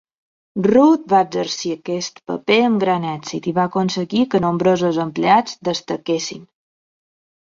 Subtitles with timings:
[0.67, 6.41] Root va exercir aquest paper amb gran èxit i va aconseguir que nombrosos empleats destaquessin.